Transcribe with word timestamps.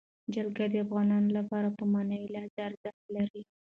جلګه 0.33 0.65
د 0.69 0.75
افغانانو 0.85 1.29
لپاره 1.37 1.67
په 1.77 1.83
معنوي 1.93 2.27
لحاظ 2.33 2.55
ارزښت 2.67 3.03
لري. 3.15 3.41